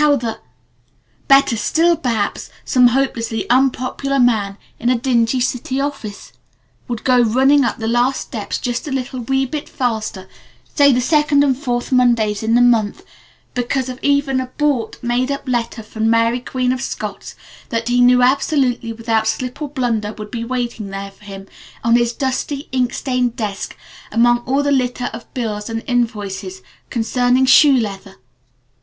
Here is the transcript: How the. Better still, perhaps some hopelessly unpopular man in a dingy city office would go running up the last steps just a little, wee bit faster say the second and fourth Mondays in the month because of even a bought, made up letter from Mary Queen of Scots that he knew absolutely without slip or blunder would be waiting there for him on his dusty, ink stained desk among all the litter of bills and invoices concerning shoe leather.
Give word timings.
How 0.00 0.16
the. 0.16 0.40
Better 1.28 1.58
still, 1.58 1.94
perhaps 1.94 2.48
some 2.64 2.86
hopelessly 2.86 3.46
unpopular 3.50 4.18
man 4.18 4.56
in 4.80 4.88
a 4.88 4.96
dingy 4.98 5.40
city 5.40 5.78
office 5.78 6.32
would 6.88 7.04
go 7.04 7.20
running 7.20 7.66
up 7.66 7.76
the 7.76 7.86
last 7.86 8.22
steps 8.22 8.56
just 8.56 8.88
a 8.88 8.90
little, 8.90 9.20
wee 9.20 9.44
bit 9.44 9.68
faster 9.68 10.26
say 10.74 10.90
the 10.90 11.02
second 11.02 11.44
and 11.44 11.54
fourth 11.58 11.92
Mondays 11.92 12.42
in 12.42 12.54
the 12.54 12.62
month 12.62 13.02
because 13.52 13.90
of 13.90 13.98
even 14.00 14.40
a 14.40 14.46
bought, 14.56 14.96
made 15.02 15.30
up 15.30 15.46
letter 15.46 15.82
from 15.82 16.08
Mary 16.08 16.40
Queen 16.40 16.72
of 16.72 16.80
Scots 16.80 17.34
that 17.68 17.88
he 17.88 18.00
knew 18.00 18.22
absolutely 18.22 18.90
without 18.94 19.26
slip 19.28 19.60
or 19.60 19.68
blunder 19.68 20.14
would 20.14 20.30
be 20.30 20.46
waiting 20.46 20.88
there 20.88 21.10
for 21.10 21.24
him 21.24 21.46
on 21.84 21.94
his 21.96 22.14
dusty, 22.14 22.70
ink 22.72 22.94
stained 22.94 23.36
desk 23.36 23.76
among 24.10 24.38
all 24.46 24.62
the 24.62 24.72
litter 24.72 25.10
of 25.12 25.30
bills 25.34 25.68
and 25.68 25.84
invoices 25.86 26.62
concerning 26.88 27.44
shoe 27.44 27.76
leather. 27.76 28.14